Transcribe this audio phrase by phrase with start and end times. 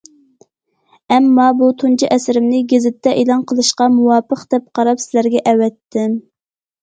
[1.15, 6.17] ئەمما بۇ تۇنجى ئەسىرىمنى گېزىتتە ئېلان قىلىشقا مۇۋاپىق دەپ قاراپ، سىلەرگە ئەۋەتتىم.